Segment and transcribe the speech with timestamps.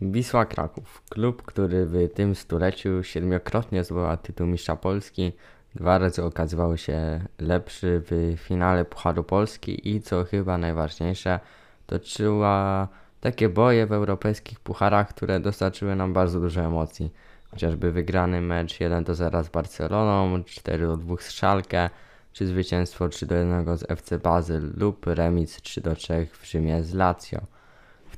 [0.00, 5.32] Wisła Kraków, klub, który w tym stuleciu siedmiokrotnie zdobyła tytuł mistrza Polski,
[5.74, 11.40] dwa razy okazywał się lepszy w finale Pucharu Polski i co chyba najważniejsze,
[11.86, 12.88] toczyła
[13.20, 17.12] takie boje w europejskich pucharach, które dostarczyły nam bardzo dużo emocji.
[17.50, 21.90] Chociażby wygrany mecz 1 do 0 z Barceloną, 4 do 2 z Szalkę,
[22.32, 26.84] czy zwycięstwo 3 do 1 z FC Bazyl lub remis 3 do 3 w Rzymie
[26.84, 27.57] z Lazio.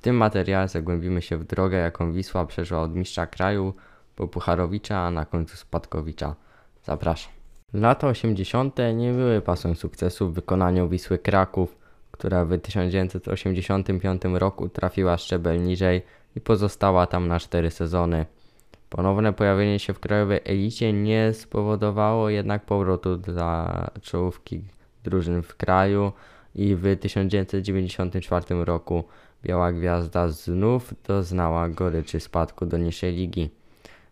[0.00, 3.74] Tym materiale zagłębimy się w drogę, jaką Wisła przeszła od mistrza kraju
[4.16, 6.34] po Pucharowicza, a na końcu Spadkowicza.
[6.84, 7.32] Zapraszam.
[7.72, 8.76] Lata 80.
[8.94, 11.76] nie były pasem sukcesu w wykonaniu Wisły Kraków,
[12.10, 16.02] która w 1985 roku trafiła szczebel niżej
[16.36, 18.26] i pozostała tam na 4 sezony.
[18.90, 24.64] Ponowne pojawienie się w krajowej elicie nie spowodowało jednak powrotu dla czołówki
[25.04, 26.12] drużyn w kraju
[26.54, 29.04] i w 1994 roku
[29.44, 33.50] Biała Gwiazda znów doznała goryczy spadku do niższej ligi.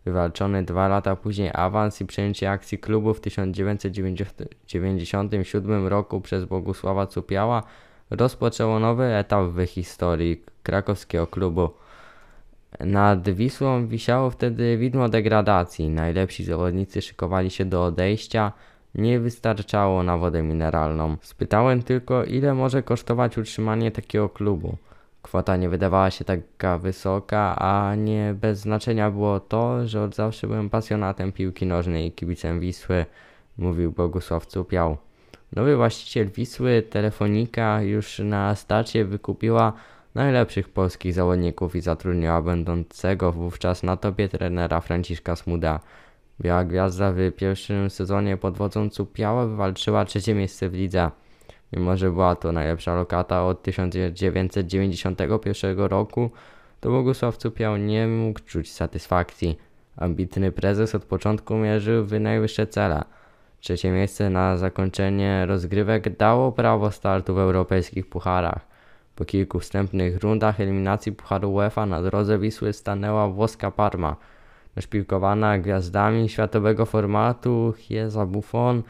[0.04, 7.62] Wywalczony dwa lata później awans i przejęcie akcji klubu w 1997 roku przez Bogusława Cupiała
[8.10, 11.70] rozpoczęło nowy etap w historii krakowskiego klubu.
[12.80, 15.88] Nad Wisłą wisiało wtedy widmo degradacji.
[15.88, 18.52] Najlepsi zawodnicy szykowali się do odejścia.
[18.94, 21.16] Nie wystarczało na wodę mineralną.
[21.22, 24.76] Spytałem tylko, ile może kosztować utrzymanie takiego klubu.
[25.28, 30.46] Kwota nie wydawała się taka wysoka, a nie bez znaczenia było to, że od zawsze
[30.46, 33.06] byłem pasjonatem piłki nożnej i kibicem Wisły,
[33.58, 34.96] mówił Bogusław Cupiał.
[35.52, 39.72] Nowy właściciel Wisły, Telefonika, już na starcie wykupiła
[40.14, 45.80] najlepszych polskich zawodników i zatrudniła będącego wówczas na topie trenera Franciszka Smuda.
[46.40, 51.10] Biała Gwiazda w pierwszym sezonie pod wodzą Cupiała wywalczyła trzecie miejsce w lidze.
[51.72, 56.30] Mimo, że była to najlepsza lokata od 1991 roku,
[56.80, 59.58] to Bogusław Cupiał nie mógł czuć satysfakcji.
[59.96, 63.04] Ambitny prezes od początku mierzył w najwyższe cele.
[63.60, 68.66] Trzecie miejsce na zakończenie rozgrywek dało prawo startu w europejskich pucharach.
[69.16, 74.16] Po kilku wstępnych rundach eliminacji Pucharu UEFA na drodze Wisły stanęła włoska Parma.
[74.76, 78.82] Naszpilkowana gwiazdami światowego formatu Chiesa Buffon,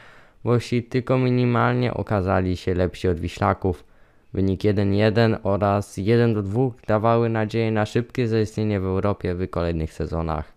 [0.44, 3.84] Włosi tylko minimalnie okazali się lepsi od Wiślaków.
[4.32, 10.52] Wynik 1-1 oraz 1-2 dawały nadzieję na szybkie zaistnienie w Europie w kolejnych sezonach.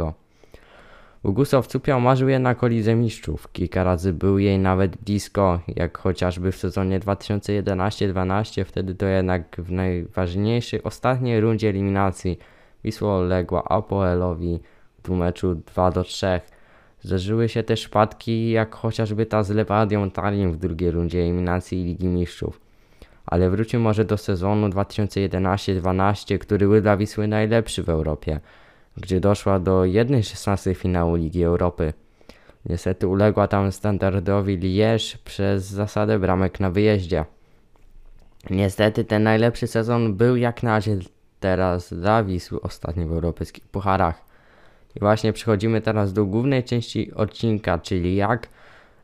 [1.25, 3.53] Bogusław Cupiał marzył jednak o Lidze Mistrzów.
[3.53, 9.73] Kilka razy był jej nawet blisko, jak chociażby w sezonie 2011-12, wtedy to jednak w
[9.73, 12.39] najważniejszej ostatniej rundzie eliminacji
[12.85, 14.61] Wisła uległa Apoelowi
[14.99, 16.41] w dwumeczu 2 do 3.
[17.07, 22.07] Zdarzyły się też przypadki, jak chociażby ta z Lewadią Tallinn w drugiej rundzie eliminacji Ligi
[22.07, 22.61] Mistrzów.
[23.27, 28.41] Ale wróćmy może do sezonu 2011-12, który był dla Wisły najlepszy w Europie,
[28.97, 31.93] gdzie doszła do 1-16 finału Ligi Europy.
[32.65, 37.25] Niestety uległa tam standardowi Liège przez zasadę bramek na wyjeździe.
[38.51, 40.99] Niestety ten najlepszy sezon był jak na razie
[41.41, 44.26] teraz dla Wisły ostatnio w europejskich pucharach.
[44.97, 48.49] I właśnie przechodzimy teraz do głównej części odcinka, czyli jak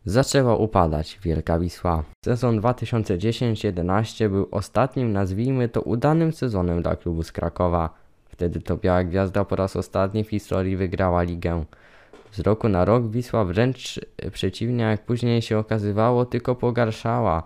[0.05, 2.05] zaczęła upadać Wielka Wisła.
[2.25, 7.91] Sezon 2010-11 był ostatnim, nazwijmy to, udanym sezonem dla klubu z Krakowa.
[8.29, 11.65] Wtedy to Biała Gwiazda po raz ostatni w historii wygrała ligę.
[12.33, 14.01] Z roku na rok Wisła wręcz
[14.33, 17.43] przeciwnie, jak później się okazywało, tylko pogarszała.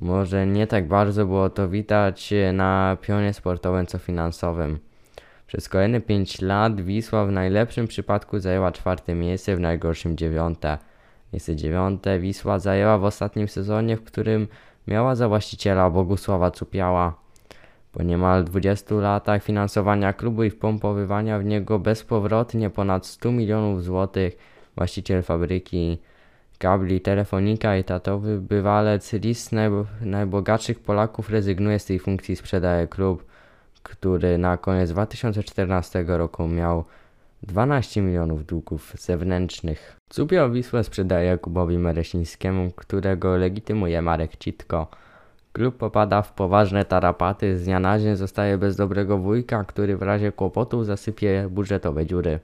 [0.00, 4.78] Może nie tak bardzo było to widać na pionie sportowym co finansowym.
[5.54, 10.78] Przez kolejne 5 lat Wisła w najlepszym przypadku zajęła czwarte miejsce, w najgorszym dziewiąte.
[11.32, 14.48] Miejsce dziewiąte Wisła zajęła w ostatnim sezonie, w którym
[14.86, 17.14] miała za właściciela Bogusława Cupiała.
[17.92, 24.36] Po niemal 20 latach finansowania klubu i wpompowywania w niego bezpowrotnie ponad 100 milionów złotych,
[24.76, 25.98] właściciel fabryki
[26.58, 29.50] kabli, telefonika i tatowy bywalec list
[30.00, 33.33] najbogatszych Polaków rezygnuje z tej funkcji, sprzedaje klub
[33.84, 36.84] który na koniec 2014 roku miał
[37.42, 39.96] 12 milionów długów zewnętrznych.
[40.08, 44.86] Cupiał Wisłę sprzedaje Jakubowi Mereślińskiemu, którego legitymuje Marek Citko.
[45.52, 50.02] Klub popada w poważne tarapaty, z dnia na dzień zostaje bez dobrego wujka, który w
[50.02, 52.40] razie kłopotów zasypie budżetowe dziury.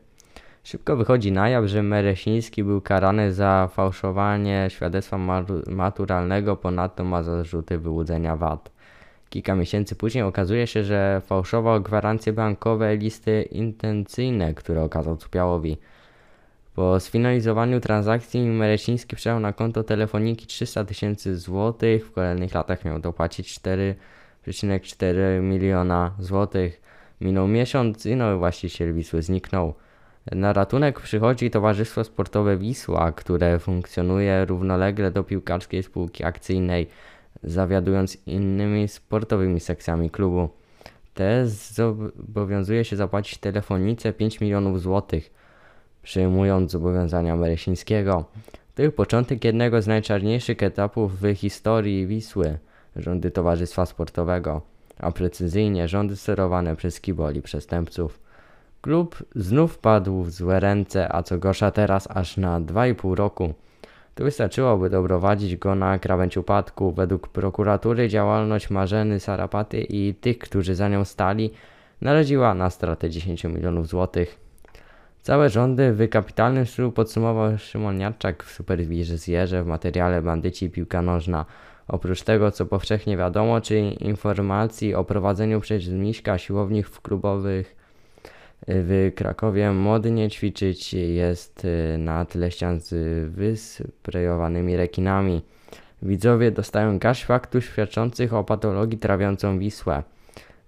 [0.62, 5.19] Szybko wychodzi na jaw, że Meresiński był karany za fałszowanie świadectwa
[5.66, 8.70] maturalnego, ponadto ma zarzuty wyłudzenia VAT.
[9.31, 15.79] Kilka miesięcy później okazuje się, że fałszował gwarancje bankowe listy intencyjne, które okazał Cupiałowi.
[16.75, 22.06] Po sfinalizowaniu transakcji Mereciński przelał na konto telefoniki 300 tysięcy złotych.
[22.06, 26.81] W kolejnych latach miał dopłacić 4,4 miliona złotych.
[27.21, 29.75] Minął miesiąc i nowy właściciel Wisły zniknął.
[30.33, 36.87] Na ratunek przychodzi Towarzystwo Sportowe Wisła, które funkcjonuje równolegle do piłkarskiej spółki akcyjnej,
[37.42, 40.48] zawiadując innymi sportowymi sekcjami klubu.
[41.14, 45.31] TS zobowiązuje się zapłacić telefonice 5 milionów złotych,
[46.02, 48.25] przyjmując zobowiązania Meresińskiego.
[48.75, 52.58] To był początek jednego z najczarniejszych etapów w historii Wisły,
[52.96, 54.62] rządy Towarzystwa Sportowego,
[54.98, 58.20] a precyzyjnie rządy sterowane przez kiboli przestępców.
[58.81, 63.54] Klub znów padł w złe ręce, a co gorsza teraz aż na 2,5 roku.
[64.20, 66.93] To wystarczyło, doprowadzić go na krawędź upadku.
[66.93, 71.50] Według prokuratury działalność Marzeny Sarapaty i tych, którzy za nią stali,
[72.00, 74.38] naraziła na stratę 10 milionów złotych.
[75.22, 81.46] Całe rządy w kapitalnym stylu podsumował Szymon Jadczak w superwizjerze w materiale Bandyci Piłka Nożna.
[81.88, 87.80] Oprócz tego, co powszechnie wiadomo, czyli informacji o prowadzeniu przez Miśka siłowni w klubowych
[88.69, 92.95] w Krakowie modnie ćwiczyć jest y, na tle ścian z
[93.31, 95.43] wysprejowanymi rekinami.
[96.03, 100.03] Widzowie dostają gaś faktów świadczących o patologii trawiącą Wisłę.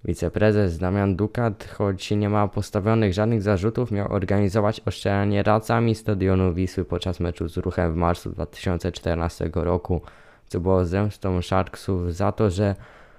[0.05, 6.85] Wiceprezes Damian Dukat, choć nie ma postawionych żadnych zarzutów, miał organizować oszczelanie racami stadionu Wisły
[6.85, 10.01] podczas meczu z ruchem w marcu 2014 roku,
[10.47, 12.75] co było zemstą Sharksów za to, że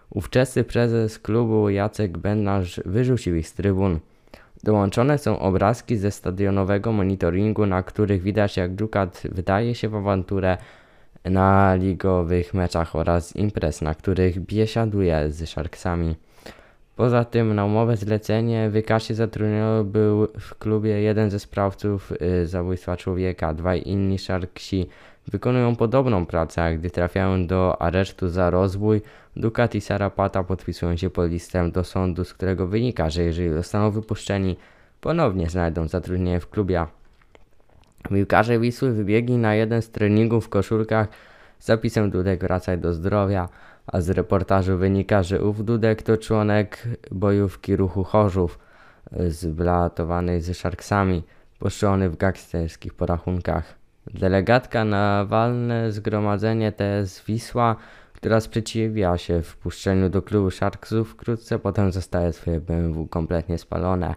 [0.09, 3.99] ówczesny prezes klubu Jacek Bennaż wyrzucił ich z trybun.
[4.63, 10.57] Dołączone są obrazki ze stadionowego monitoringu, na których widać jak Dukat wydaje się w awanturę
[11.25, 16.15] na ligowych meczach oraz imprez, na których biesiaduje z Sharksami.
[16.95, 22.97] Poza tym na umowę zlecenie Wykasie zatrudniony był w klubie jeden ze sprawców y, zabójstwa
[22.97, 23.53] człowieka.
[23.53, 24.87] Dwaj inni Sharksi
[25.27, 29.01] wykonują podobną pracę, a gdy trafiają do aresztu za rozbój,
[29.35, 33.91] Dukat i Sarapata podpisują się pod listem do sądu, z którego wynika, że jeżeli zostaną
[33.91, 34.57] wypuszczeni,
[35.01, 36.85] ponownie znajdą zatrudnienie w klubie.
[38.09, 41.07] Piłkarze Wisły wybiegli na jeden z treningów w koszulkach
[41.59, 43.49] z zapisem Dudek wracaj do zdrowia,
[43.87, 48.59] a z reportażu wynika, że ów Dudek to członek bojówki ruchu Chorzów,
[49.27, 51.23] zblatowanej ze Szarksami,
[51.59, 53.75] poszczony w gangsterskich porachunkach.
[54.13, 57.75] Delegatka na walne zgromadzenie TS Wisła,
[58.13, 64.15] która sprzeciwia się wpuszczeniu do klubu Sharksów, wkrótce potem zostaje swoje BMW kompletnie spalone.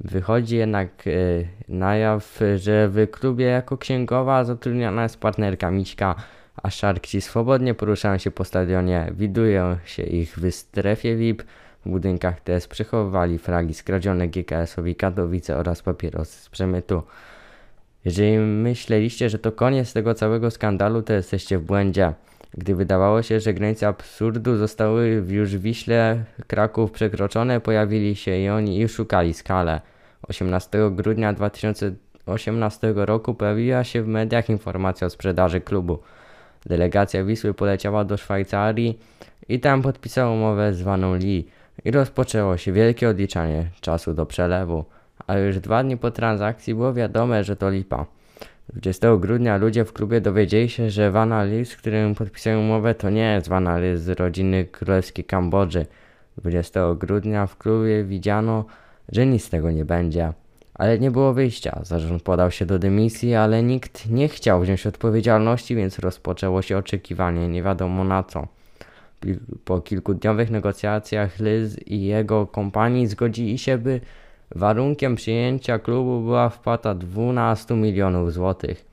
[0.00, 6.14] Wychodzi jednak yy, na jaw, że w klubie jako księgowa zatrudniona jest partnerka Miśka,
[6.62, 11.42] a Sharksi swobodnie poruszają się po stadionie, widują się ich w strefie VIP,
[11.86, 17.02] w budynkach TS przechowywali fragi skradzione GKS-owi Katowice oraz papierosy z przemytu.
[18.04, 22.12] Jeżeli myśleliście, że to koniec tego całego skandalu, to jesteście w błędzie.
[22.54, 28.48] Gdy wydawało się, że granice absurdu zostały już w Wiśle Kraków przekroczone, pojawili się i
[28.48, 29.80] oni i szukali skalę.
[30.28, 35.98] 18 grudnia 2018 roku pojawiła się w mediach informacja o sprzedaży klubu.
[36.68, 38.98] Delegacja Wisły poleciała do Szwajcarii
[39.48, 41.48] i tam podpisała umowę zwaną Lee
[41.84, 44.84] i rozpoczęło się wielkie odliczanie czasu do przelewu
[45.26, 48.06] a już dwa dni po transakcji było wiadome, że to lipa.
[48.68, 53.10] 20 grudnia ludzie w klubie dowiedzieli się, że Van Ali, z którym podpisują umowę, to
[53.10, 55.86] nie jest Van Ali z rodziny królewskiej Kambodży.
[56.38, 58.64] 20 grudnia w klubie widziano,
[59.08, 60.32] że nic z tego nie będzie.
[60.78, 61.80] Ale nie było wyjścia.
[61.82, 67.48] Zarząd podał się do dymisji, ale nikt nie chciał wziąć odpowiedzialności, więc rozpoczęło się oczekiwanie
[67.48, 68.46] nie wiadomo na co.
[69.64, 74.00] Po kilkudniowych negocjacjach Liz i jego kompanii zgodzili się, by
[74.54, 78.84] Warunkiem przyjęcia klubu była wpłata 12 milionów złotych.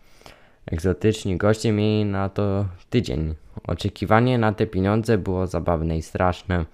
[0.65, 3.35] Egzotyczni goście mieli na to tydzień.
[3.67, 6.65] Oczekiwanie na te pieniądze było zabawne i straszne.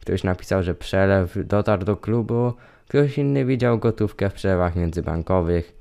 [0.00, 2.52] Ktoś napisał, że przelew dotarł do klubu,
[2.88, 5.72] ktoś inny widział gotówkę w przelewach międzybankowych.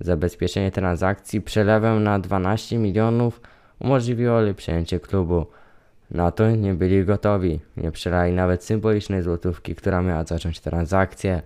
[0.00, 3.40] Zabezpieczenie transakcji przelewem na 12 milionów
[3.78, 5.46] umożliwiło przejęcie klubu.
[6.10, 7.60] Na to nie byli gotowi.
[7.76, 11.42] Nie przelali nawet symbolicznej złotówki, która miała zacząć transakcję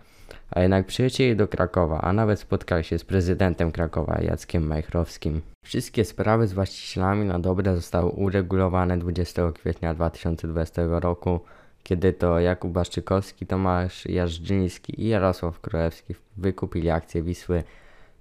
[0.50, 5.40] a jednak przylecieli do Krakowa, a nawet spotkali się z prezydentem Krakowa Jackiem Majchrowskim.
[5.64, 11.40] Wszystkie sprawy z właścicielami na dobre zostały uregulowane 20 kwietnia 2020 roku,
[11.86, 17.64] kiedy to Jakub Baszczykowski, Tomasz Jarzyński i Jarosław Królewski wykupili akcje Wisły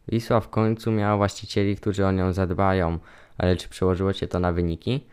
[0.08, 3.00] Wisła w końcu miała właścicieli, którzy o nią zadbają,
[3.38, 5.04] ale czy przełożyło się to na wyniki?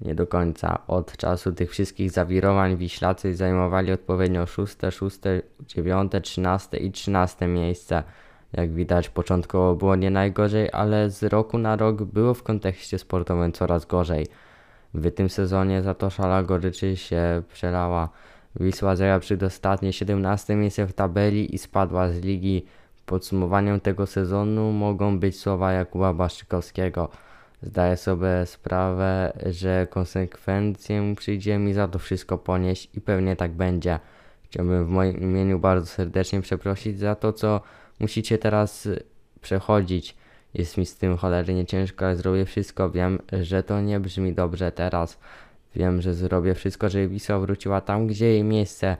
[0.00, 0.78] Nie do końca.
[0.86, 5.18] Od czasu tych wszystkich zawirowań Wiślacy zajmowali odpowiednio 6, 6,
[5.66, 8.02] 9, 13 i 13 miejsce.
[8.52, 13.52] Jak widać, początkowo było nie najgorzej, ale z roku na rok było w kontekście sportowym
[13.52, 14.26] coraz gorzej.
[14.94, 18.08] W tym sezonie za to szala goryczy się przelała.
[18.60, 22.66] Wisła zajęła przedostatnie 17 miejsce w tabeli i spadła z ligi.
[23.06, 27.08] Podsumowaniem tego sezonu mogą być słowa Jakuba Błaszczykowskiego.
[27.62, 33.98] Zdaję sobie sprawę, że konsekwencje przyjdzie mi za to wszystko ponieść i pewnie tak będzie.
[34.44, 37.60] Chciałbym w moim imieniu bardzo serdecznie przeprosić za to, co
[38.00, 38.88] musicie teraz
[39.40, 40.16] przechodzić.
[40.54, 42.90] Jest mi z tym cholernie ciężko, ale zrobię wszystko.
[42.90, 45.18] Wiem, że to nie brzmi dobrze teraz.
[45.74, 48.96] Wiem, że zrobię wszystko, żeby Wisła wróciła tam, gdzie jej miejsce.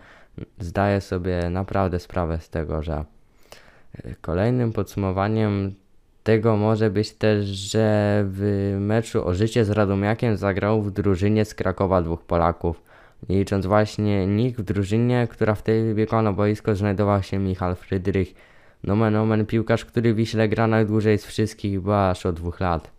[0.59, 3.05] Zdaję sobie naprawdę sprawę z tego, że
[4.21, 5.75] kolejnym podsumowaniem
[6.23, 11.55] tego może być też, że w meczu o życie z Radomiakiem zagrał w drużynie z
[11.55, 12.83] Krakowa dwóch Polaków.
[13.29, 18.35] Nie licząc właśnie nikt w drużynie, która wtedy biegła na boisko, znajdował się Michal Frydrych.
[18.85, 22.91] Nomen omen piłkarz, który w Wiśle gra najdłużej z wszystkich, bo aż od dwóch lat.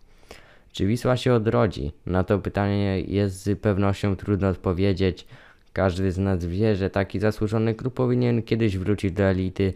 [0.72, 1.92] Czy Wisła się odrodzi?
[2.06, 5.26] Na to pytanie jest z pewnością trudno odpowiedzieć.
[5.72, 9.72] Każdy z nas wie, że taki zasłużony klub powinien kiedyś wrócić do elity,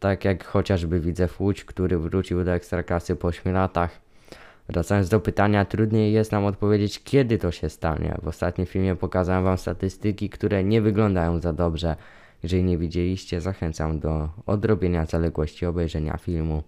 [0.00, 4.00] tak jak chociażby Widzew Łódź, który wrócił do Ekstraklasy po 8 latach.
[4.68, 8.18] Wracając do pytania, trudniej jest nam odpowiedzieć, kiedy to się stanie.
[8.22, 11.96] W ostatnim filmie pokazałem Wam statystyki, które nie wyglądają za dobrze.
[12.46, 16.62] Jeżeli nie widzieliście, zachęcam do odrobienia zaległości obejrzenia filmu.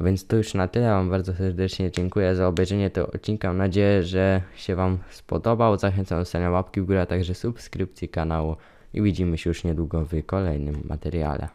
[0.00, 0.88] Więc to już na tyle.
[0.88, 3.48] Wam bardzo serdecznie dziękuję za obejrzenie tego odcinka.
[3.48, 5.78] Mam nadzieję, że się Wam spodobał.
[5.78, 8.56] Zachęcam do stawiania łapki w górę, a także subskrypcji kanału.
[8.94, 11.48] I widzimy się już niedługo w kolejnym materiale.